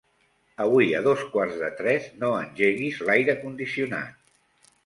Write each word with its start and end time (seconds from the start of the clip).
Avui 0.63 0.95
a 0.99 1.01
dos 1.07 1.25
quarts 1.35 1.59
de 1.65 1.69
tres 1.81 2.09
no 2.23 2.31
engeguis 2.47 3.05
l'aire 3.11 3.37
condicionat. 3.47 4.21